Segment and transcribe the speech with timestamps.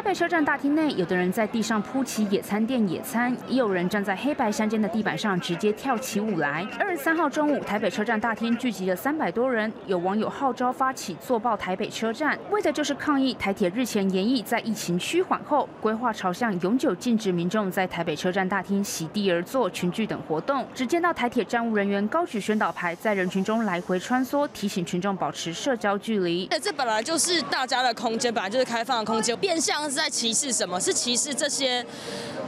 [0.00, 6.66] 台北车站大厅内，有的人在地上铺起野餐垫野餐，也有人站在黑白相间的地板上直接跳起舞来。
[6.78, 20.66] 二十三号中午，台北车站大厅聚集了三百多人，有网友号召发起“坐爆台北车站”，为的就是抗议台铁日前研议在疫情趋缓后，规划朝向永久禁止民众在台北车站大厅席地而坐、群聚等活动。
[20.74, 26.48] 只见到台铁站务人员高举宣导牌，在人群中来回穿梭，提醒群众保持社交距离。
[26.62, 30.78] 这本来就是大家的空间，本来就是开放的空间，变相是在歧视什么？
[30.78, 31.84] 是歧视这些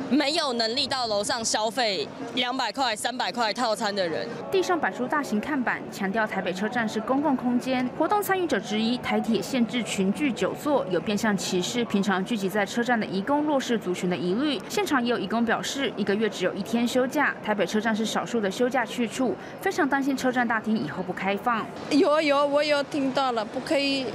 [0.09, 2.06] 没有能力到楼上消费
[2.37, 4.28] 两百块、三百块套餐的人。
[4.52, 7.84] 地上摆出大型看板，强调台北车站是公共空间。
[7.98, 14.61] 活动参与者之一台铁限制群聚久坐，有变相歧视平常聚集在车站的移工弱势族群的疑虑。
[14.69, 21.66] 现场也有移工表示，一个月只有一天休假，台北车站是少数的休假去处，非常担心车站大厅以后不开放。
[21.91, 24.06] 有有，我有听到了，不可以。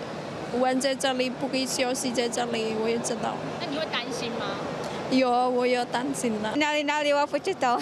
[0.60, 3.36] 玩在这里，不可以休息在这里，我也知道。
[3.60, 4.58] 那你会担心吗？
[5.12, 6.56] 有，我有担心了。
[6.56, 7.80] 哪里哪里我不知道，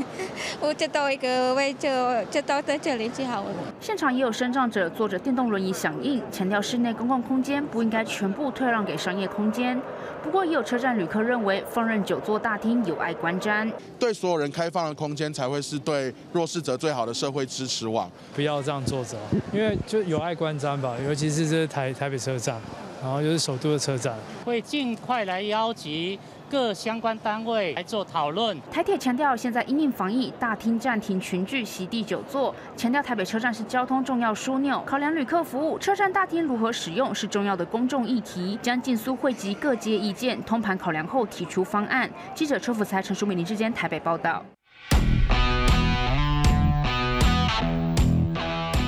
[0.60, 1.88] 我知道一个位置，
[2.30, 3.50] 知道在这里就好了。
[3.82, 9.76] 现场也有身障者坐着电动轮椅响应，强调室内公共空间不应该全部退让给商业空间。
[10.22, 13.68] 不过，也有车站旅客认为，放任久坐大厅有碍观瞻。
[13.98, 18.08] 对所有人开放的空间，才会是对弱势者最好的社会支持网。
[18.36, 19.16] 不要这样坐着，
[19.52, 20.94] 因为就有碍观瞻吧。
[21.04, 22.60] 尤其是这台台北车站，
[23.02, 26.16] 然后又是首都的车站，会尽快来邀集。
[26.52, 28.60] 各相关单位来做讨论。
[28.70, 32.54] 台铁强调，现在因应防疫，大厅暂停群聚、席地久坐。
[32.76, 38.58] 强调台北车站是交通重要枢纽，考量旅客服务，车站大厅如何使用是重要的公众议题。
[38.60, 42.10] 将尽速汇集各界意见，通盘考量后提出方案。
[42.34, 44.44] 记者车福才、陈淑美、林志坚台北报道。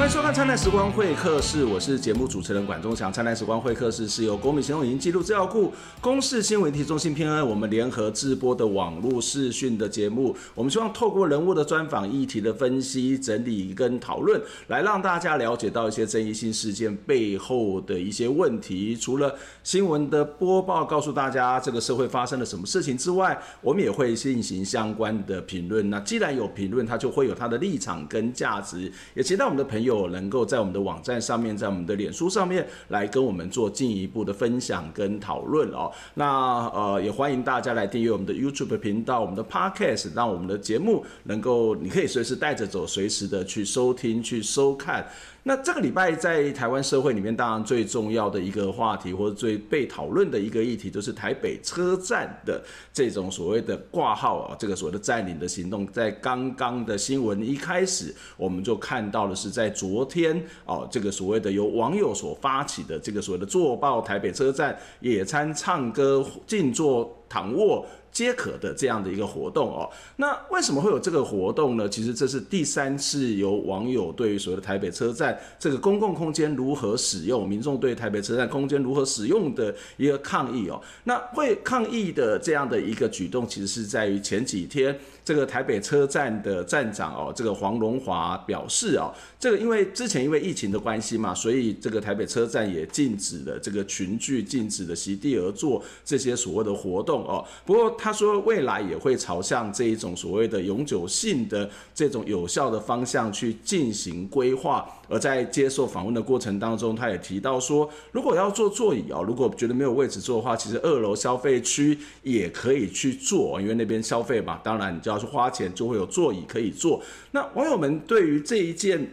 [0.04, 3.10] 欢迎收看《灿烂时光会客室》，我是节目主持人管中祥。
[3.14, 10.36] 《灿烂时光会客室》是由国民行动影音记录资料库、公视新闻题中心偏恩我们联合制播的网络视讯的节目。
[10.54, 18.94] 我们希望透过人物的专访、议题的分析、整理跟讨论，来让大家了解到一些争议性事件背后的一些问题。
[18.94, 25.88] 除了新闻的播报，告诉大家这个社会发生了什么事情之外，我们也会进行相关的评论。
[25.88, 28.92] 那既然有评论，它就会有它的立场跟价值。
[29.14, 29.93] 也期待我们的朋友。
[29.98, 35.90] 有能够在我们的网站上面，在我们的脸书上面来跟我们做进一步的分享跟讨论哦。
[36.14, 45.06] 那呃，也欢迎大家来订阅我们的 YouTube 频道，我们的 Podcast，让我们的节目能够你可以随时带着走，随时的去收听、去收看。
[45.46, 55.86] 那这个礼拜在台湾社会里面，当然最重要的一个话题，或者最被讨论的一个议题，就是台北车站的这种所谓的挂号啊，这个所谓的占领的行动。
[55.88, 67.84] 在刚刚的新闻一开始，我们就看到的是在昨天哦，这个所谓的由网友所发起的这个所谓的坐爆台北车站野餐、唱歌、静坐、躺卧。
[68.14, 71.88] 皆可的这样的一个活动哦，那为什么会有这个活动呢？
[71.88, 80.80] 其实这是第三次由网友对于所谓的台北车站这个公共空间如何使用，民众对台北车站空间如何使用的一个抗议哦。
[81.02, 84.96] 那会抗议的这样的一个举动，其实是在于前几天。
[85.24, 89.10] 这个台北车站的站长哦，这个黄荣华表示哦，
[89.40, 97.42] 这个因为之前因为疫情的关系嘛，所以这个台北车站也禁止了这个群聚，禁止了席地而坐这些所谓的活动哦。
[97.64, 104.86] 不过他说未来也会朝向这一种所谓的永久性的这种有效的方向去进行规划。
[105.08, 117.00] 而在接受访问的过程当中，他也提到说，如果要坐座椅哦，如果觉得没有位置坐的话，其实二楼消费区也可以去坐，因为那边消费嘛，当然你就要去花钱，就会有座椅可以坐。
[117.30, 119.10] 那网友们对于这一件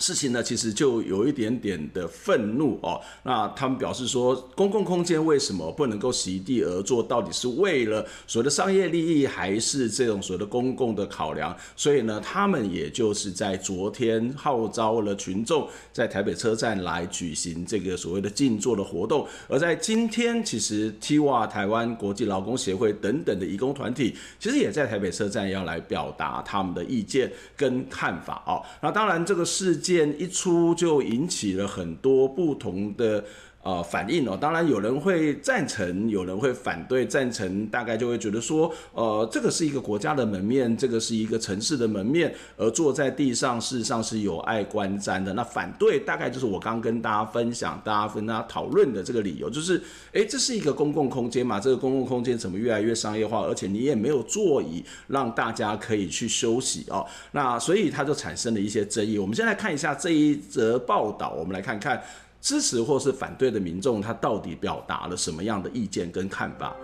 [0.00, 2.98] 事情呢，其实就有一点点的愤怒哦。
[3.22, 7.02] 那他们表示说，公共空间为什么不能够席地而坐？
[7.02, 11.54] 到底是为了所谓的商业利益，还是这种所谓的公共的考量？
[11.76, 19.26] 所以呢，他们也就是在昨天号召了群众在台北车站来举行这个所谓的静坐的活动。
[19.48, 28.64] 而在今天，其实 TIWA 台湾国际劳工协会等等的移工团体，其实也在台北车站要来表达他们的意见跟看法哦。
[28.80, 29.89] 那当然，这个事件。
[30.18, 33.24] 一出就引起了很多不同的。
[33.62, 37.06] 呃，反应哦，当然有人会赞成，有人会反对。
[37.06, 45.34] 赞成大概就会觉得说，呃，这个是一个国家的门面，这个是一个城市的门面，而坐在地上事实上是有碍观瞻的。
[45.34, 57.04] 那反对大概就是我刚跟大家分享，大家跟大家讨论的这个理由，就是，诶，这是一个公共空间嘛，这个公共空间怎么越来越商业化，而且你也没有座椅让大家可以去休息哦。
[57.32, 59.18] 那所以它就产生了一些争议。
[59.18, 62.02] 我们先来看一下这一则报道，我们来看看。
[62.40, 66.74] 支持或是反对的民众，他到底表达了什么样的意见跟看法？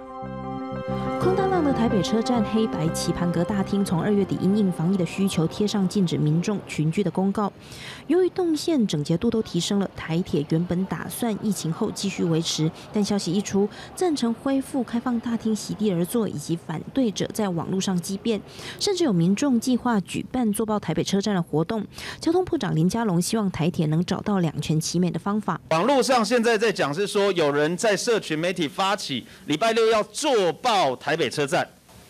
[1.77, 7.53] 台北车站黑白棋盘格大厅，从二月底因应防疫的需求贴上禁止民众群聚的公告。
[8.07, 18.41] 由于动线整洁度都提升了，台铁原本打算疫情后继续维持，但消息一出，赞成恢复开放大厅席地而坐，以及反对者在网络上激辩，
[18.81, 21.87] 甚至有民众计划举办坐爆台北车站的活动。
[22.19, 25.61] 交通部长林佳龙希望台铁能找到两全其美的方法。
[25.71, 31.66] 网络上现在在讲是说，有人在社群媒体发起礼拜六要坐爆台北车站，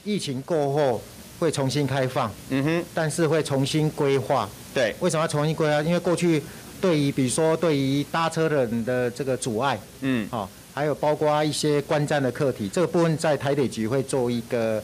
[0.06, 1.02] 疫情过后
[1.40, 4.48] 会重新开放，嗯哼，但是会重新规划。
[4.72, 5.82] 对，为什么要重新规划？
[5.82, 6.40] 因为过去
[6.80, 14.82] 对于比如说对于搭车的人的这个阻碍，嗯，好，还有包括一些观战的课题，这个部分在台北局会做一个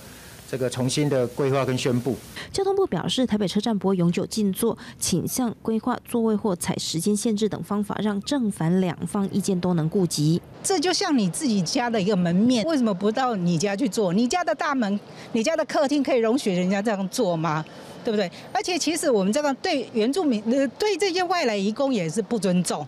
[0.52, 2.14] 这个重新的规划跟宣布。
[2.52, 10.42] 交通部表示，台北车站不会永久禁座，倾向规划座位或采时间限制等方法，让正反两方意见都能顾及。
[10.62, 14.12] 这就像你自己家的一个门面，为什么不到你家去做？
[14.12, 15.00] 你家的大门，
[15.32, 17.64] 你家的客厅可以容许人家这样做吗？
[18.04, 18.30] 对不对？
[18.52, 22.86] 而且其实我们这个对原住民，呃，对这些外来移工也是不尊重。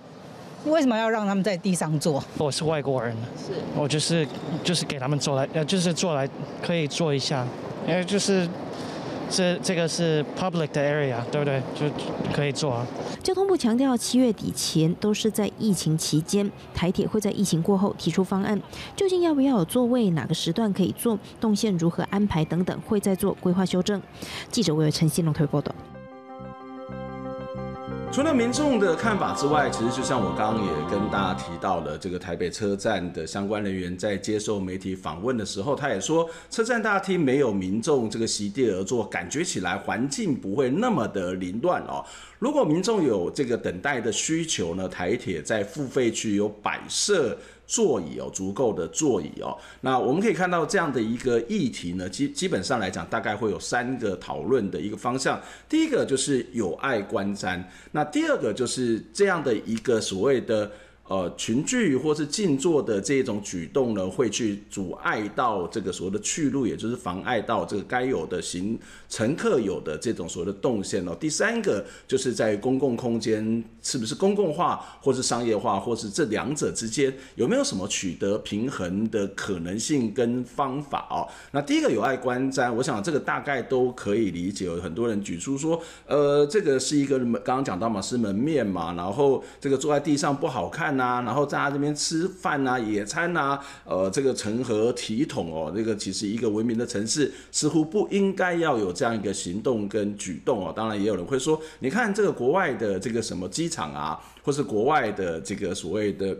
[0.64, 2.22] 为什么要让他们在地上坐？
[2.38, 4.26] 我是外国人，是，我就是
[4.62, 6.28] 就是给他们坐来，呃，就是坐来
[6.62, 7.46] 可以坐一下，
[7.86, 8.48] 因为就是。
[9.30, 11.60] 这这个是 public 的 area，对不对？
[11.74, 11.86] 就
[12.32, 12.86] 可以做啊。
[13.22, 18.60] 交通部强调，七月底前都是在疫情期间，台铁会在疫情过后提出方案，
[18.94, 24.00] 究竟要不要有座位，哪个时段可以坐，动线如何安排等等，会再做规划修正。
[24.52, 25.74] 记者为陈信龙推报道。
[28.14, 42.04] 除了民众的看法之外，其实就像我刚刚也跟大家提到了，这个台北车站的相关人员在接受媒体访问的时候，他也说，车站大厅没有民众这个席地而坐，感觉起来环境不会那么的凌乱哦。
[42.38, 47.36] 如果民众有这个等待的需求呢，台铁在付费区有摆设。
[47.66, 49.56] 座椅哦，足够的座椅哦。
[49.80, 55.40] 那我们可以看到这样的一个议题呢，基基本上来讲，大概会有三个讨论的一个方向。
[55.68, 57.62] 第一个就是有碍观瞻，
[57.92, 60.70] 那第二个就是这样的一个所谓的。
[61.06, 68.78] 呃，群聚或是静坐的这种举动呢，会去阻碍到这个所谓的去路，也就是妨碍到这个该有的行
[69.10, 71.14] 乘客有的这种所谓的动线哦。
[71.20, 81.28] 第三个就是在公共空间是不是公共化，或是商业化，或是这两者之间有没有什么取得平衡的可能性跟方法哦？
[81.50, 84.64] 那第一个有碍观瞻，我想这个大概都可以理解。
[84.64, 90.93] 有很多人举出说，呃，这个是一个刚刚讲到嘛，是门面嘛，然后这个坐在地上不好看。
[90.96, 95.72] 然后在他这边吃饭啊、野餐啊，呃，这个成何体统哦？
[95.74, 100.72] 这个其实一个文明的城市似乎不应该要有这样一个行动跟举动哦。
[100.74, 106.36] 当然，也有人会说，你看这个国外的这个什么机场啊，或是国外的这个所谓的。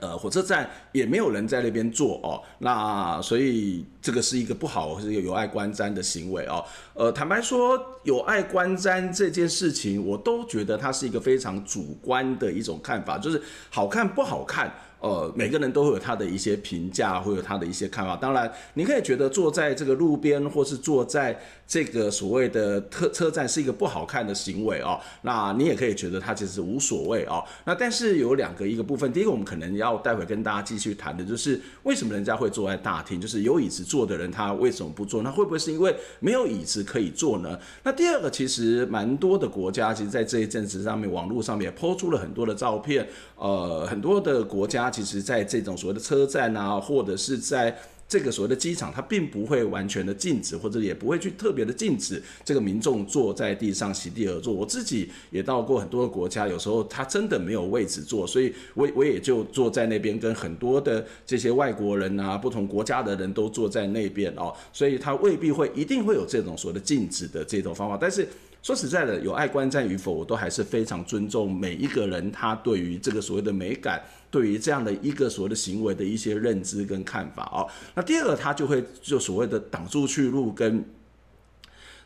[0.00, 6.64] 呃，火车站也没有人在那边坐哦，那所以这个是一个不好是一个有碍观瞻的行为哦。
[6.94, 14.72] 呃，坦白说，有碍观瞻这件事情，我都觉得它是一个非常主观的一种看法，就是好看不好看。
[15.00, 18.16] 呃，每个人都会有他的一些评价，会有他的一些看法。
[18.16, 24.98] 当然，你可以觉得坐在这个路边，或是坐在这个所谓的特车站是一个不好看的行为哦。
[25.22, 27.44] 那你也可以觉得它其实无所谓哦。
[27.64, 35.22] 那但是有两个一个部分，第一个我们可能要待会跟大家继续谈的就是为什么人家会坐在大厅，就是有椅子坐的人他为什么不坐？
[35.22, 37.58] 那会不会是因为没有椅子可以坐呢？
[37.84, 43.06] 那第二个其实蛮多的国家，其实在这一阵子上面，网络上面也 po 出了很多的照片。
[43.36, 47.76] 呃，很多的国家其实，在这种所谓的车站啊，或者是在
[48.08, 54.54] 这个所谓的机场，它并不会完全的禁止，或者也不会去特别的禁止这个民众坐在地上席地而坐。
[54.54, 68.26] 我自己也到过很多的国家，有时候他真的没有位置坐，所以我我也就坐在那边，跟很多的这些外国人啊，不同国家的人都坐在那边哦，所以他未必会一定会有这种所谓的禁止的这种方法，但是。
[68.66, 77.62] 说实在的，有爱观战与否，我都还是非常尊重每一个人他对于这个所谓的美感，对于这样的一个所谓的行为的一些认知跟看法哦。
[77.94, 80.84] 那第二个，他就会就所谓的挡住去路跟。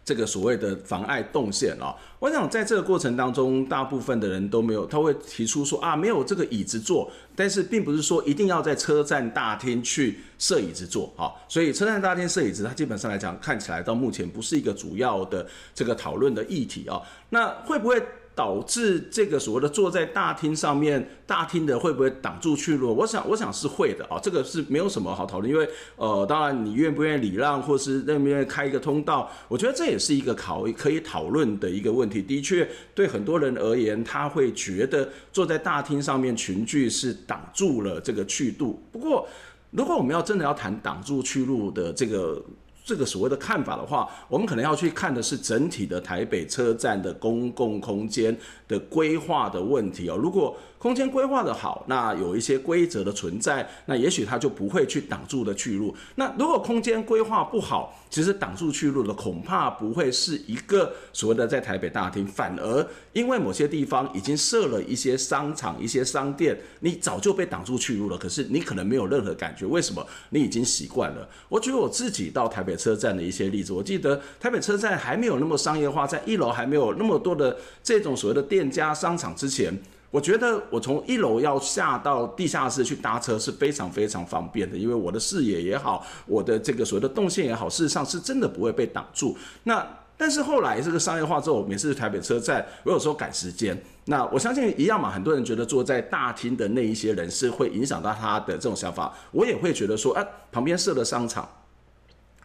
[0.04, 17.00] 这个所谓的妨碍动线啊，我想在这个过程当中，大部分的人都没有，他会提出说啊，没有这个椅子坐，但是并不是说一定要在车站大厅去设椅子坐啊，所以车站大厅设椅子，它基本上来讲，看起来到目前不是一个主要的这个讨论的议题啊。
[17.28, 18.02] 那会不会
[18.34, 22.94] 导致这个所谓的坐在大厅上面，大厅的会不会挡住去路？
[22.94, 32.22] 我想，我想是会的啊，这个是没有什么好讨论，因为呃，当然你愿不愿意礼让，或是愿不愿意开一个通道，我觉得这也是一个考可以讨论的一个问题。
[32.22, 38.82] 的确，对很多人而言，他会觉得坐在大厅上面群聚是挡住了这个去路。
[38.90, 39.28] 不过，
[39.70, 42.42] 如果我们要真的要谈挡住去路的这个。
[42.90, 50.16] 这个所谓的看法的话，我们可能要去看的是整体的台北车站的公共空间的规划的问题哦。
[50.16, 55.94] 如果空间规划的好，那有一些规则的存在，那也许它就不会去挡住的去路。
[56.14, 68.16] 那如果空间规划不好，其实挡住去路的恐怕不会是一个所谓的在台北大厅，反而因为某些地方已经设了一些商场、一些商店，你早就被挡住去路了。
[68.16, 70.02] 可是你可能没有任何感觉，为什么？
[70.30, 71.28] 你已经习惯了。
[71.50, 79.78] 我举我自己到台北车站的一些例子，我记得台北车站还没有那么商业化，在一楼还没有那么多的这种所谓的店家、商场之前。
[80.10, 89.36] 我觉得我从一楼要下到地下室去搭车是非常非常方便的，因为我的视野也好，我的这个所谓的动线也好，事实上是真的不会被挡住。
[89.62, 89.86] 那
[90.16, 101.48] 但是后来这个商业化之后，每次台北车站，我有时候赶时间，那我相信一样嘛，很多人觉得坐在大厅的那一些人是会影响到他的这种想法，我也会觉得说，哎、啊，旁边设了商场，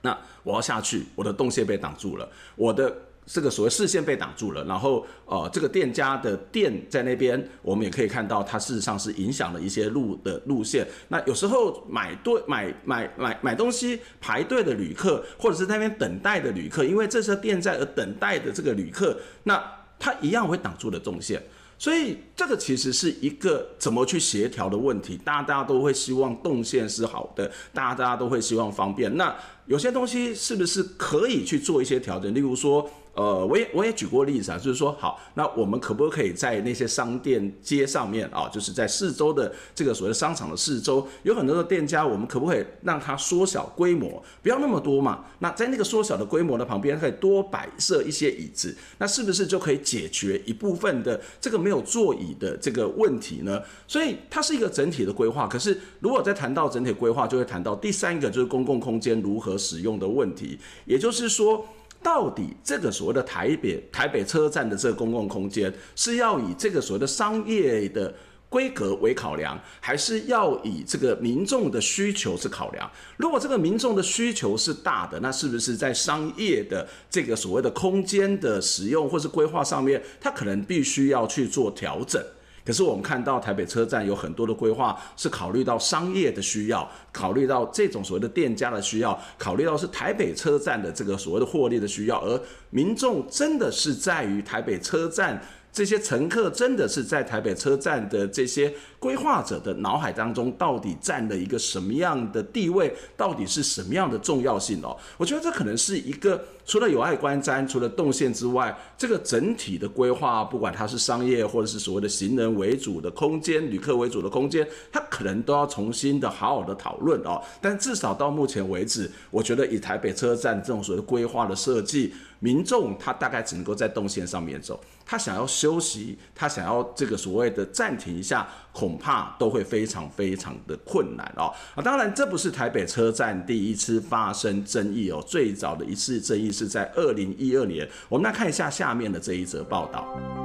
[0.04, 2.96] 那我要下去，我的动线被挡住了，我的。
[3.26, 10.88] 这个所谓视线被挡住了，然后呃，这个店家的店在那边，我们也可以看到，它事实上是影响了一些路的路线。
[11.08, 19.62] 那有时候买对买买买买东西排队的旅客，或者是在那边等待的旅客，因为这是店在而等待的这个旅客，那
[19.98, 21.42] 他一样会挡住的动线。
[21.78, 25.20] 所以这个其实是一个怎么去协调的问题。
[25.26, 29.14] 大家大家都会希望动线是好的，大家大家都会希望方便。
[29.18, 29.36] 那
[29.68, 32.34] 有些东西是不是可以去做一些调整？
[32.34, 32.90] 例如说。
[33.16, 45.24] 呃，我也我也举过例子啊，就是说，好，那我们可不可以在那些商店街上面啊，就是在四周的这个所谓的商场的四周，有很多的店家，我们可不可以让它缩小规模，不要那么多嘛？
[45.40, 53.62] 那在那个缩小的规模的旁边，可以多摆设一些椅子，那是不是就可以解决一部分的这个没有座椅的这个问题呢？
[53.88, 55.48] 所以它是一个整体的规划。
[55.48, 61.66] 可是如果再谈到整体规划，就会谈到第三个就是公共空间如何使用的问题，也就是说。
[62.04, 68.14] 到底这个所谓的台北台北车站的这个公共空间是要以这个所谓的商业的
[68.48, 72.88] 规格为考量，还是要以这个民众的需求是考量？
[73.18, 82.24] 如果这个民众的需求是大的，那是不是在商业的这个所谓的空间的使用或是规划上面，它可能必须要去做调整？
[82.66, 92.42] 可是我们看到台北车站有很多的规划是考虑到商业的需要，考虑到这种所谓的店家的需要，考虑到是台北车站的这个所谓的获利的需要，而
[92.72, 95.42] 民众真的是在于台北车站。
[95.76, 102.96] 这些乘客真的是在台北车站的这些规划者的脑海当中，到底占了一个什么样的地位？
[103.18, 104.96] 到底是什么样的重要性哦？
[105.18, 117.44] 我觉得这可能是一个除了有碍观瞻，除了动线之外，这个整体的规划，不管它是商业或者是所谓的行人为主的空间、旅客为主的空间，它可能都要重新的好好的讨论哦。
[117.60, 124.80] 但至少到目前为止，我觉得以台北车站这种所谓规划的设计，民众他大概只能够在动线上面走。
[125.06, 131.54] 他想要休息，他想要这个所谓的暂停一下，恐怕都会非常非常的困难哦。
[131.76, 137.88] 啊，当然这不是台北车站第一次发生争议哦，最早的一次争议是在二零一二年。
[138.10, 140.45] 我们来看一下下面的这一则报道。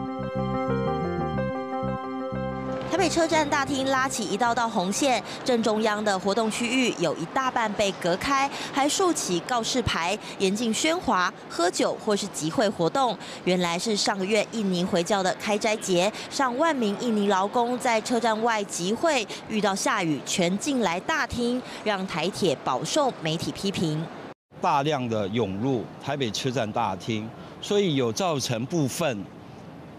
[3.00, 13.16] 北车站大厅拉起一道道红线，正中央的活动区域有一大半被隔开，还竖起告示牌，严禁喧哗、喝酒或是集会活动。
[13.44, 24.04] 原来是上个月印尼回教的开斋节，上万名印尼劳工在车站外集会，遇到下雨全进来大厅，让台铁饱受媒体批评。
[24.60, 27.26] 大量的涌入台北车站大厅，
[27.62, 29.24] 所以有造成部分，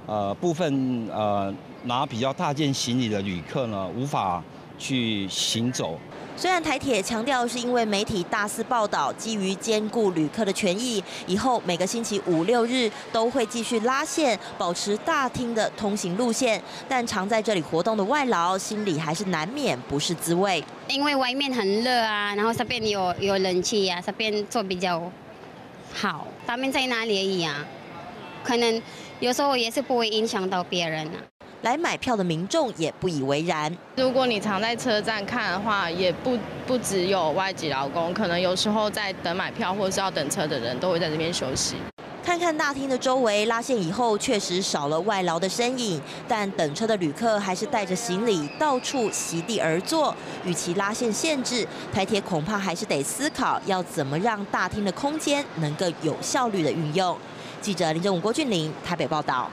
[0.06, 1.52] 呃，部分呃。
[1.84, 4.44] 拿比较大件行李的旅客呢，无法
[4.78, 5.98] 去行走。
[6.38, 16.60] 虽然台铁强调是因为媒体大肆报道，基于兼顾旅客的权益，以后每个星期五六日都会继续拉线，保持大厅的通行路线。
[16.88, 20.64] 但常在这里活动的外劳，心里还是难免不是滋味。
[20.88, 25.12] 因为外面很热啊，然后这边有有冷气啊，这边坐比较
[25.94, 26.26] 好。
[26.48, 27.66] 他们在哪里而已啊？
[28.44, 28.82] 可能
[29.20, 31.22] 有时候也是不会影响到别人啊。
[31.62, 33.76] 来买票的民众也不以为然。
[33.96, 41.76] 如果你常在车站看的话，也不不只有外籍劳工，可能有时候在等买票或者是要等车的人都会在这边休息。
[42.24, 50.16] 看看大厅的周围，拉线以后确实少了外劳的身影，但等车的旅客还是带着行李到处席地而坐。
[50.46, 57.18] 与其拉线限制，台铁恐怕还是得思考要怎么让大厅的空间能够有效率的运用。
[57.60, 59.50] 记者林正武、郭俊霖台北报道。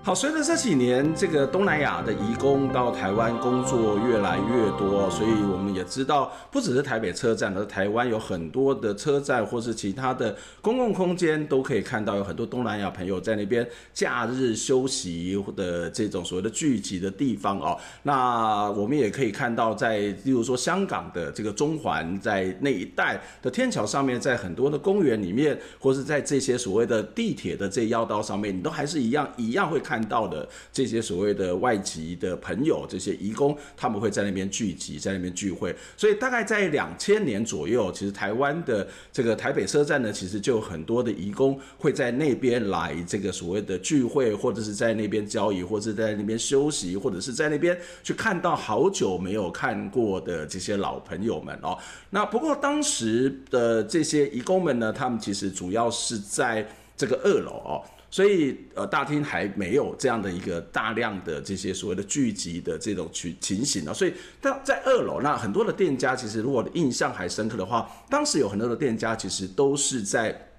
[0.00, 17.76] 好，随着这几年这个东南亚的移工到台湾工作越来越多，所以我们也知道，不只是台北车站，而台湾有很多的车站或是其他的公共空间，都可以看到有很多东南亚朋友在那边假日休息的这种所谓的聚集的地方哦。
[18.04, 29.98] 那我们也可以看到，在例如说香港的这个中环，在那一带的天桥上面，在很多的公园里面，或是在这些所谓的地铁的这要道上面，你都还是一样一样会看。
[30.08, 35.74] 到的这些所谓的外籍的朋友，这些移工，他们会在那边聚集，在那边聚会。
[35.98, 51.76] 所以大概在两千年左右，其实台湾的这个台北车站呢，其实就有很多的移工会在那边来这个所谓的聚会，或者是在那边交易，或者是在那边休息，或者是在那边去看到好久没有看过的这些老朋友们哦。
[52.10, 56.66] 那不过当时的这些移工们呢，他们其实主要是在
[56.96, 57.84] 这个二楼哦。
[58.10, 63.92] 所以，呃，大厅还没有这样的一个大量的这些所谓的聚集的这种情情形呢。
[63.92, 70.50] 所以，在在二楼，那很多的店家，其实如果印象还深刻的话，当时有很多的店家其实都是在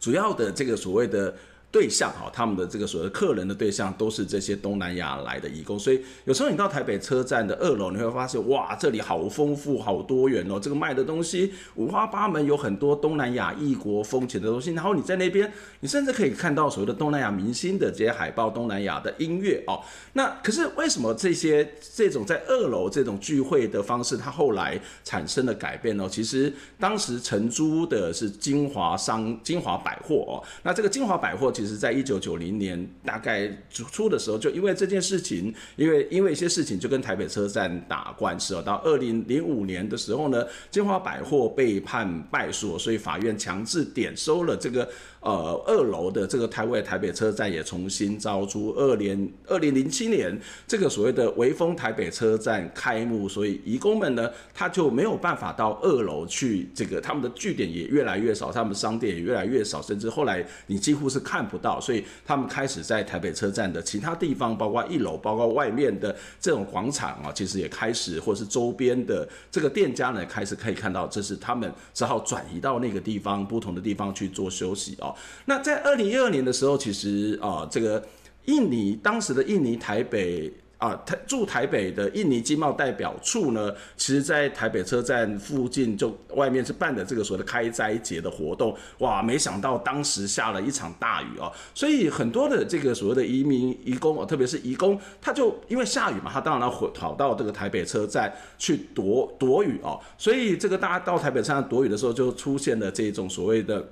[0.00, 1.34] 主要的这个所谓的。
[1.70, 14.72] 对象哈，他们的这个所谓的客人的对象都是这些东南亚来的移工，所以有时候你到台北车站的二楼，你会发现哇，这里好丰富、好多元哦，这个卖的东西五花八门，有很多东南亚异国风情的东西。
[14.72, 19.78] 然后你在那边，你甚至可以看到所谓的东南亚明星的这些海报、东南亚的音乐哦。
[20.14, 26.08] 那可是为什么这些这种在二楼这种聚会的方式，它后来产生了改变呢？
[26.10, 31.52] 其实当时承租的是金华商、金华百货哦，那这个金华百货。
[31.58, 38.62] 其实，在一九九零年大概初的时候，就因为这件事情，因为因为一些事情，就跟台北车站打官司哦。
[38.64, 44.88] 到二零零五年的时候呢，金华百货被判败诉，所以法院强制点收了这个。
[45.28, 48.70] 呃，二楼的这个台湾台北车站也重新招租。
[48.70, 50.34] 二零二零零七年，
[50.66, 56.70] 这个所谓的微风台北车站开幕，所以移工们呢，他就没有办法到二楼去。
[56.74, 61.78] 这个他们的据点也越来越少，他们商店也越来越少，甚至后来你几乎是看不到。
[61.78, 75.14] 所以他们开始在台北车站的其他地方，包括一楼，包括外面的这种广场啊，其实也开始，或是周边的这个店家呢，开始可以看到，这是他们只好转移到那个地方，不同的地方去做休息啊。
[75.44, 78.02] 那在二零一二年的时候，其实啊、这个
[78.46, 103.84] 印尼当时的印尼台北啊，台、驻台北的印尼经贸代表处呢，其实在台北车站附近就外面是办的这个所谓的开斋节的活动，哇，没想到当时下了一场大雨哦，所以很多的这个所谓的移民移工，特别是移工，他就因为下雨嘛，他当然要跑到这个台北车站去躲躲雨哦，所以这个大家到台北车站躲雨的时候，就出现了这种所谓的。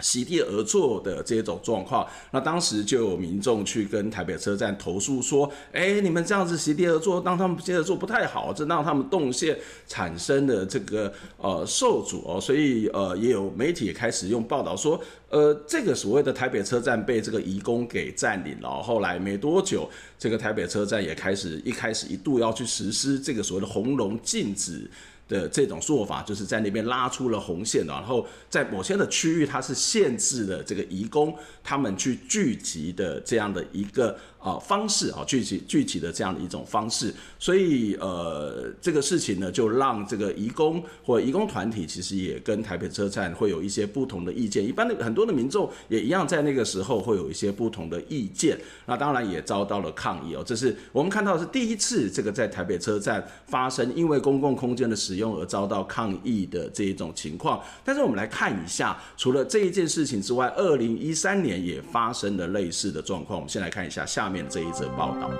[0.00, 9.58] 席地而坐的这种状况，那当时就有民众去跟台北车站投诉说：“哎，你们这样子席地而坐，让他们接着做不太好，这让他们动线
[9.88, 24.88] 产生了这个呃受阻哦。”所以呃，也有媒体也开始用报道说：“呃，这个所谓的台北车站被这个移工给占领了。”后来没多久，这个台北车站也开始一开始一度要去实施这个所谓的红龙禁止。
[25.28, 34.18] 的这种做法，就是在那边拉出了红线的，然后在某些的区域，它是限制了这个移工他们去聚集的这样的一个。
[34.38, 44.64] 啊，方式啊，具体具体的这样的一种方式，所以呃，这个事情呢，就让这个移工或移工团体其实也跟台北车站会有一些不同的意见。
[44.64, 48.56] 一般的很多的民众也一样，在那个时候会有一些不同的意见。
[48.86, 50.42] 那当然也遭到了抗议哦。
[50.46, 57.60] 这是我们看到是第一次这个在台北车站发生因为公共空间的使用而遭到抗议的这一种情况。
[57.84, 63.38] 但是我们来看一下，除了这一件事情之外，二零一三年也发生了类似的状况。
[63.38, 65.30] 我们先来看一下下面这一则报道。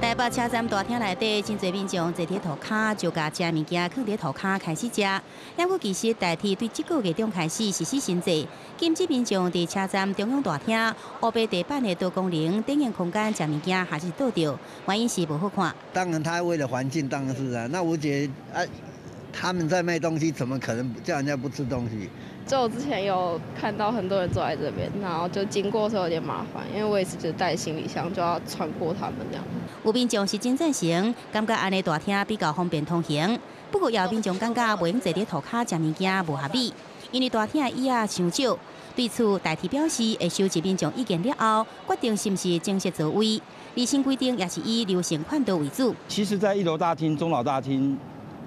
[0.00, 5.02] 台北车站大厅内底，真侪民众坐伫涂骹，就甲食物件放伫涂骹开始食。
[5.56, 8.46] 两个其实代替对这个月中开始实施新制，
[8.78, 15.72] 禁止民众伫车站中央大厅、乌白地板的多功能电影空间食物件，还是倒掉，原因是不好看。
[15.92, 17.68] 当然，他为了环境，当然是啊。
[17.70, 18.66] 那我觉得啊。
[19.32, 22.08] 他们在卖东西，怎么可能叫人家不吃东西？
[22.46, 29.44] 就我之前有看到很多人坐在这边，然后就经过的时候有点麻烦，因为我也是就带行李箱，就要穿过他们这样。
[29.84, 33.38] 有民众是真赞型，感觉安尼大厅比较方便通行。
[33.70, 36.72] 不过也有民众感觉袂用坐在涂骹食物件无合理，
[37.12, 38.58] 因为大厅的椅啊伤少。
[38.96, 43.40] 对此，代替表示会收集民众意见了后，决定是不是正式座位。
[43.76, 45.94] 例行规定也是以流行宽度为主。
[46.08, 47.96] 其实，在一楼大厅、中老大厅，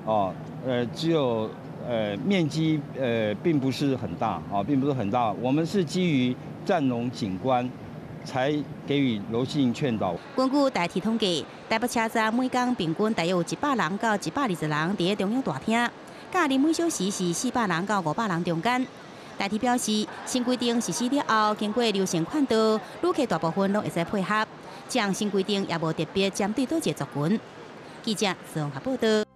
[0.06, 0.34] 哦，
[0.66, 1.50] 呃，只有。
[1.86, 5.34] 呃，面积呃并不是很大啊，并不是很大。
[5.34, 7.70] 我们是基于占龙景观，
[8.24, 8.54] 才
[8.88, 10.16] 给予柔性劝导。
[10.34, 15.90] 根据代替统计，台北车站每天平均大约有一百人到一百二十人伫中央大厅，
[16.32, 18.88] 假日每小时是四百人到五百人中间。
[19.38, 24.48] 代替表示，新规定实施了后，经过流程宽度，旅客大部分都会使配合。
[24.88, 27.38] 这样新规定也无特别针对多个族群。
[28.02, 29.33] 记者宋海报道。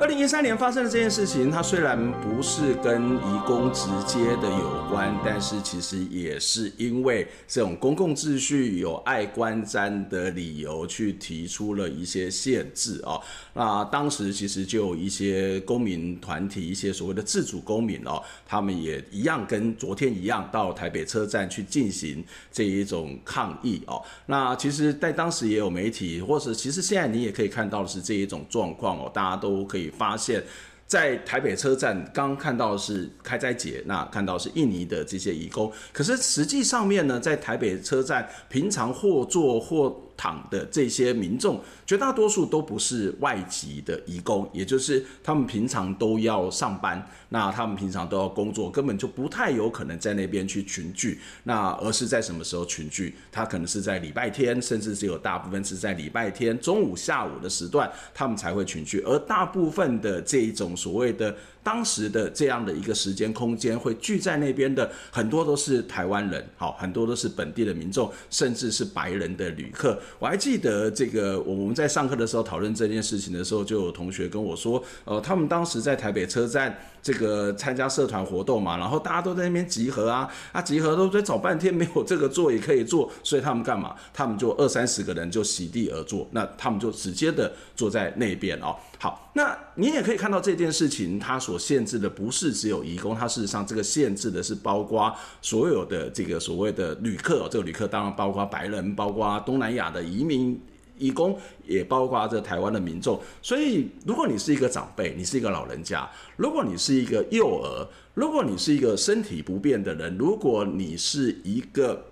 [0.00, 13.20] 二零一三年发生的这件事情，它虽然不是跟移工直接的有关，但是其实也是因为这种公共秩序有碍观瞻的理由去提出了一些限制啊。
[13.52, 24.02] 那当时其实就有一些公民团体，一些所谓的自主公民哦，他们也一样跟昨天一样到台北车站去进行这一种抗议哦。
[24.24, 29.89] 那其实，在当时也有媒体，或是其实现在你也可以看到的是这一种状况哦，大家都可以。
[29.90, 30.42] 发现，
[30.86, 51.18] 在台北车站刚看到是开斋节，那看到是印尼的这些移工，可是实际上面呢，在台北车站平常或坐或躺的这些民众，绝大多数都不是外籍的移工，也就是他们平常都要上班，那他们平常都要工作，根本就不太有可能在那边去群聚。
[51.44, 53.14] 那而是在什么时候群聚？
[53.32, 59.00] 他可能是在礼拜天，甚至是有大部分是在礼拜天中午、下午的时段，他们才会群聚。
[59.06, 61.34] 而大部分的这一种所谓的。
[61.62, 70.00] 当时的这样的一个时间空间会聚在那边的很多都是台湾人，好，很多都是本地的民众，甚至是白人的旅客。
[70.18, 83.94] 我还记得这个，我们在上课的时候讨论这件事情的时候，就有同学跟我说，呃，他们当时在台北车站这个参加社团活动嘛，然后大家都在那边集合啊，啊，集合都在找半天没有这个座椅可以坐，所以他们干嘛？
[84.14, 88.74] 他们就二三十个人就席地而坐，那他们就直接的坐在那边哦。
[89.02, 95.10] 好，那你也可以看到这件事情，它所限制的不是只有移工，它事实上这个限制的是包括
[95.40, 100.60] 所有的这个所谓的旅客，这个旅客当然包括白人，包括东南亚的移民
[100.98, 103.18] 移工，也包括这台湾的民众。
[103.40, 112.04] 所以，如果你是一个长辈，你是一个老人家，如果你是一个幼儿，如果你是一个身体不便的人，如果你是一个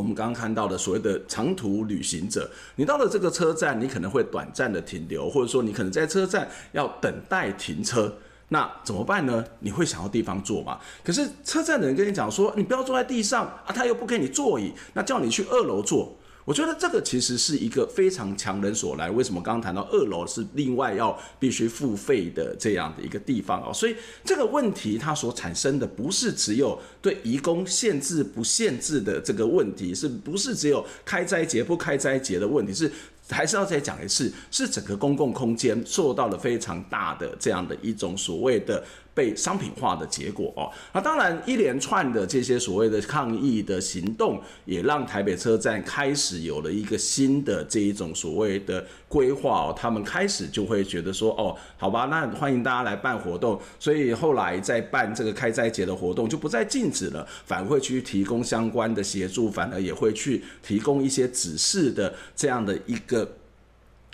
[0.00, 8.10] 我们刚刚看到的所谓的长途旅行者，你到了这个车站，你可能会短暂的停留，或者说你可能在车站要等待停车，
[8.48, 9.44] 那怎么办呢？
[9.58, 10.80] 你会想要地方坐吗？
[11.04, 16.16] 可是车站的人跟你讲说，你不要坐在地上啊，他又不给你座椅，那叫你去二楼坐。
[16.44, 19.10] 我觉得这个其实是一个非常强人所来。
[19.10, 23.72] 为什么刚刚谈到二楼是另外要必须付费的这样的一个地方哦？
[23.72, 32.72] 所以这个问题它所产生的不是只有对移工限制不限制的这个问题，是不是只有开斋节不开斋节的问题？
[32.74, 32.90] 是
[33.28, 38.82] 还是要再讲一次，是整个公共空间受到了非常大的这样的一种所谓的。
[39.20, 63.30] 被商品化的结果哦，那当然一连串的这些所谓的抗议的行动，也让台北车站开始有了一个新的这一种所谓的规划哦，他们开始就会觉得说哦，好吧，那欢迎大家来办活动，所以后来在办这个开斋节的活动就不再禁止了，反而会去提供相关的协助，反而也会去提供一些指示的这样的一个。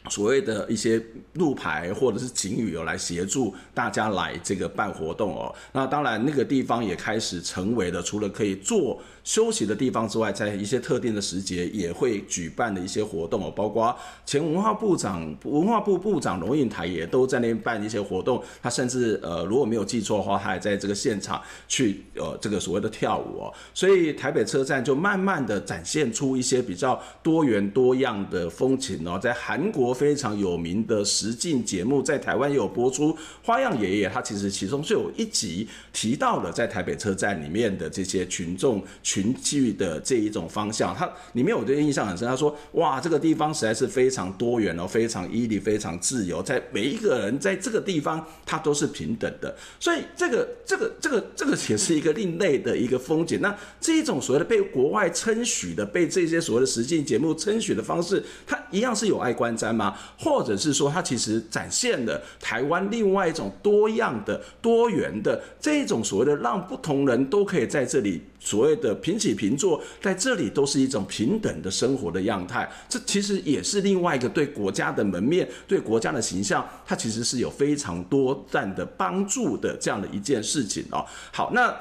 [0.09, 1.03] 所谓的一些
[1.35, 18.43] 路牌或者是警语有来协助大家来这个办活动哦，那当然那个地方也开始成为了除了可以做休息的地方之外，在一些特定的时节也会举办的一些活动哦，包括前文化部长、文化部部长龙应台也都在那边办一些活动。
[18.63, 23.53] 他甚至呃，如果没有记错的话，他还在这个现场去呃这个所谓的跳舞哦。
[23.75, 29.19] 所以台北车站就慢慢的展现出一些比较多元多样的风情哦。
[29.21, 38.85] 在韩国非常有名的实境节目，在台湾也有播出《花样爷爷》，他其实其中就有一集提到了在台北车站里面的这些群众。
[39.03, 42.27] 群聚的这一种方向，它里面我对印象很深。
[42.27, 49.57] 他说：“哇，这个地方实在是非常多元哦，非常屹立，非常自由，在每一个人在这个地方，他都是平等的。
[49.79, 53.41] 所以，这个、这个、这个、这个也是一个另类的一个风景。
[53.41, 59.86] 那这一种所谓的被国外称许的、被这些所谓的实境节目称许的方式，它一样是有碍观瞻吗？
[59.87, 59.97] 吗？
[60.19, 72.69] 或者是说它其实展现了台湾另外一种多样的、多元的这种所谓的让不同人都可以在这里所谓的平起平坐，在这里都是一种平等的生活的样态。
[72.89, 81.05] 这其实也是另外一个对国家的门面、对国家的形象，它其实是有非常多赞的帮助的这样的一件事情哦。
[81.33, 81.75] 好，那。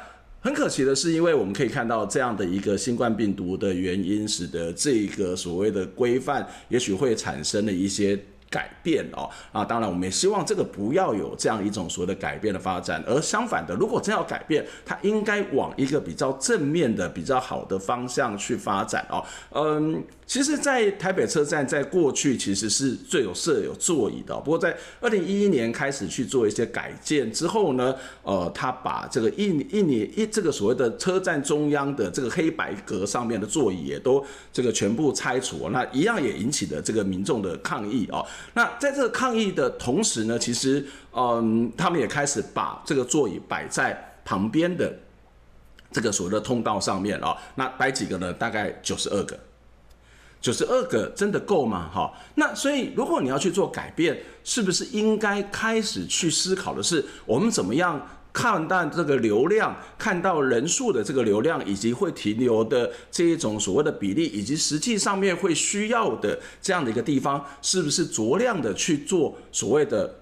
[0.45, 8.15] 很可惜的是，因为我们可以看到这样的一个新冠病毒的原因，使得这个所谓的规范，也许会产生了一些
[8.47, 9.27] 改变哦。
[9.51, 19.25] 啊，当然，我们也希望这个不要有这样一种所谓的改变的发展，而相反的，如果真要改变，它应该往一个比较正面的、比较好的方向去发展哦。
[19.49, 20.03] 嗯。
[20.27, 24.35] 其实，在台北车站，在过去其实是最有设有座椅的。
[24.39, 38.25] 不过，在二零一一年开始去做一些改建之后呢，呃，他把这个一一年一这个所谓的车站中央的这个黑白格上面的座椅也都这个全部拆除，那一样也引起了这个民众的抗议哦。
[38.55, 40.83] 那在这个抗议的同时呢，其实
[41.13, 44.91] 嗯，他们也开始把这个座椅摆在旁边的
[45.91, 47.37] 这个所谓的通道上面哦。
[47.53, 48.33] 那摆几个呢？
[48.33, 49.37] 大概九十二个。
[50.45, 51.89] 九十二个真的够吗？
[51.91, 70.13] 哈，那所以如果你要去做改变，是不是应该开始去思考的是，我们怎么样看待这个流量，看到人数的这个流量，以及会停留的这一种所谓的比例，以及实际上面会需要的这样的一个地方，是不是酌量的去做所谓的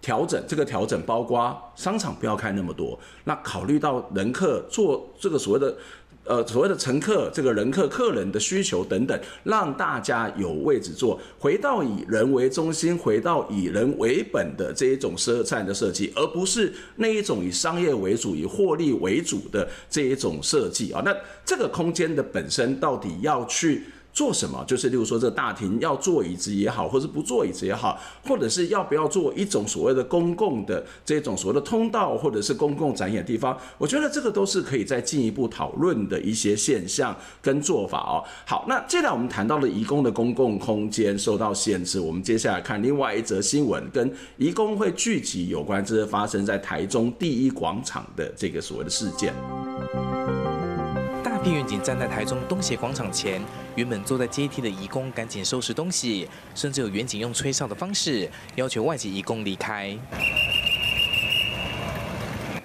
[0.00, 0.42] 调整？
[0.48, 5.76] 这个调整包括商场不要开那么多，那考虑到人客做这个所谓的。
[6.24, 21.02] 呃，所谓的乘客、这个人客、客人的需求等等，让大家有位置坐，回到以人为中心、回到以人为本的这一种车站的设计，而不是那一种以商业为主、以获利为主的这一种设计啊。
[21.04, 21.12] 那
[21.44, 24.62] 这个空间的本身到底要去做什么？
[24.66, 33.58] 就是例如说，这大厅要坐椅子也好，或是不坐椅子也好，或者是要不要做一种所谓的公共的这种所谓的通道，或者是公共展演的地方？
[33.78, 38.22] 我觉得这个都是可以再进一步讨论的一些现象跟做法哦。
[38.44, 49.32] 好，那既然我们谈到了移工的公共空间受到限制，我们接下来看另外一则新闻，跟移工会聚集有关，这是发生在台中第一广场的这个所谓的事件。
[51.42, 53.42] 大批员警站在台中东协广场前，
[53.74, 59.98] 原本坐在阶梯的移工赶紧收拾东西，甚至有员警用吹哨的方式要求外籍移工离开。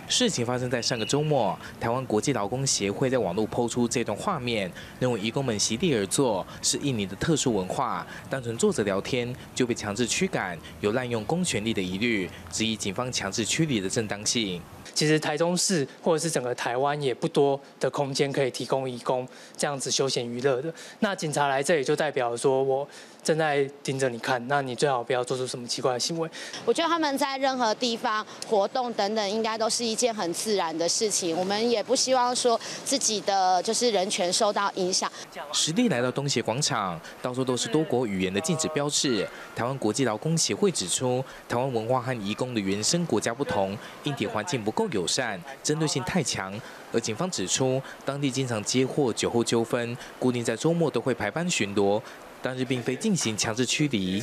[0.08, 14.62] 事情发生在上个周末，台湾国际劳工协会在网络抛出这段画面，认为移工们席地而坐是印尼的特殊文化，单纯坐着聊天就被强制驱赶，有滥用公权力的疑虑，质疑警方强制驱离的正当性。
[14.94, 20.74] 其实台中市或者是整个台湾也不多的空间可以提供义工这样子休闲娱乐的。
[21.00, 22.88] 那警察来这里就代表说我
[23.24, 26.30] 正在盯着你看，那你最好不要做出什么奇怪的行为。
[26.64, 31.36] 我觉得他们在任何地方活动等等，应该都是一件很自然的事情。
[31.36, 35.12] 我们也不希望说自己的就是人权受到影响。
[35.52, 39.28] 实地来到东协广场，到处都是多国语言的禁止标志。
[39.54, 46.54] 台湾国际劳工协会指出，台湾文化和移工的原生国家不同，硬体环境不够友善，针对性太强。
[46.94, 52.00] 而警方指出，当地经常接获酒后纠纷，固定在周末都会排班巡逻，
[52.44, 54.22] 当日并非进行强制驱离。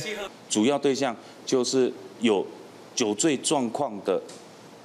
[0.49, 1.13] 主要对象
[1.45, 1.91] 就是
[2.21, 2.47] 有
[2.95, 4.21] 酒醉状况的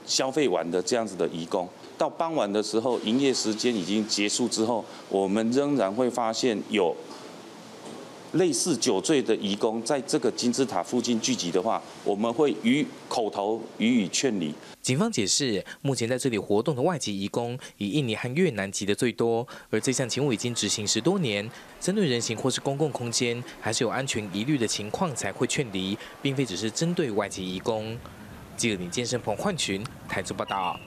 [0.05, 6.93] 消费完的这样子的移工，到傍晚的时候，营业时间已经结束之后，我们仍然会发现有。
[8.33, 14.55] 类似酒醉的移工在这个金字塔附近聚集的话，我们会予口头予以劝离。
[14.81, 21.49] 警方解释，目前在这里活动的外籍移工以印尼和越南籍的最多，而这项勤务已经执行十多年。
[21.81, 27.99] 针对人行或是公共空间还是有安全疑虑的情况才会劝离，并非只是针对外籍移工。
[28.57, 30.79] 记者李建生、彭焕群台中报道。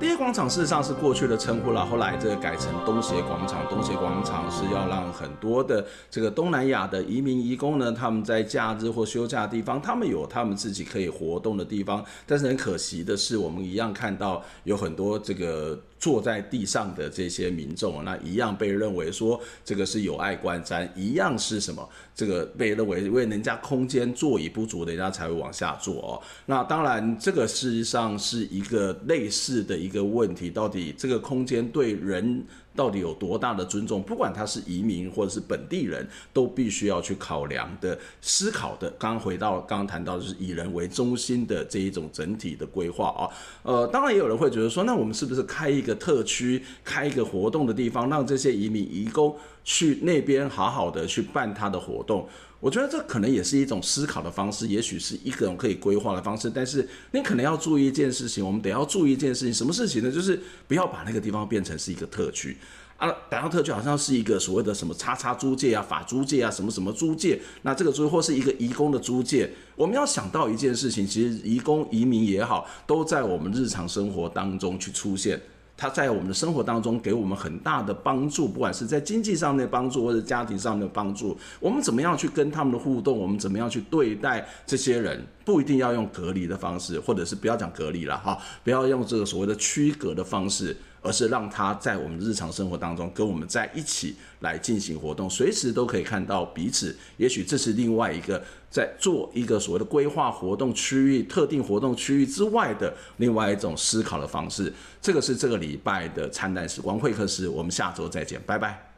[0.00, 3.68] 第一广场事实上是过去的称呼了，后来这个改成东协广场。
[3.68, 12.02] 东协广场是要让很多的这个东南亚的移民移工呢，他们在假日或休假的地方，他们有他们自己可以活动的地方。
[12.26, 15.78] 但是很可惜的是，我们一样看到有很多这个。
[16.00, 21.88] 坐在地上的这些民众，那一样被认为说这个是有碍观瞻，一样是什么？
[22.14, 26.20] 这个被认为为人家空间座椅不足人家才会往下坐哦。
[26.46, 32.44] 那当然，这个事实上是一个类似的一个问题，到底这个空间对人？
[32.74, 34.02] 到底有多大的尊重？
[34.02, 38.88] 不管他是移民或者是本地人，都必须要去考量的、思考的。
[38.98, 43.28] 刚回到刚刚谈到的是以人为中心的这一种整体的规划啊。
[43.62, 52.28] 呃，当然也有人会觉得说，那我们是不是开一个特区，开一个活动的地方，让这些移民移工去那边好好的去办他的活动？
[52.60, 56.50] 我觉得这可能也是一种思考的方式，也许是一种可以规划的方式。
[56.54, 60.12] 但是你可能要注意一件事情，我们得要注意一件事情，什么事情呢？
[60.12, 62.56] 就是不要把那个地方变成是一个特区。
[62.98, 75.40] 啊，打到特区好像是一个所谓的什么叉叉租界啊、法租界啊、什么什么租界，那这个租或是一个移工的租界，我们要想到一件事情，其实移工移民也好，都在我们日常生活当中去出现。
[75.80, 81.34] 他在我们的生活当中给我们很大的帮助，不管是在经济上面的帮助，或者家庭上面的帮助。
[81.58, 83.18] 我们怎么样去跟他们的互动？
[83.18, 85.24] 我们怎么样去对待这些人？
[85.42, 90.76] 不一定要用隔离的方式，或者是不要讲隔离了哈，不要用这个所谓的区隔的方式。
[91.02, 96.96] 而是让他在我们日常生活当中跟我们在一起来进行活动，随时都可以看到彼此。
[97.16, 104.72] 也许这是另外一个在做一个所谓的规划活动区域、特定活动区域之外的另外一种思考的方式。
[105.00, 108.89] 这个是这个礼拜的灿烂时光会客室，我们下周再见，拜拜。